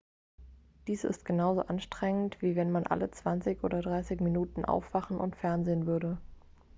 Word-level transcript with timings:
dies 0.87 1.03
ist 1.03 1.25
genauso 1.25 1.61
anstrengend 1.67 2.41
wie 2.41 2.55
wenn 2.55 2.71
man 2.71 2.87
alle 2.87 3.11
zwanzig 3.11 3.63
oder 3.63 3.83
dreißig 3.83 4.19
minuten 4.19 4.65
aufwachen 4.65 5.19
und 5.19 5.35
fernsehen 5.35 5.85
würde 5.85 6.17